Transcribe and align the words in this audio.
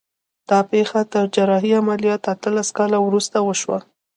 دا 0.49 0.59
پېښه 0.71 0.99
تر 1.13 1.23
جراحي 1.35 1.71
عملیات 1.81 2.21
اتلس 2.33 2.67
کاله 2.77 2.97
وروسته 3.01 3.37
وشوه 3.47 3.79